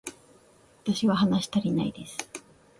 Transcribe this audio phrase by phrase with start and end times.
[0.83, 2.17] 私は話したりないです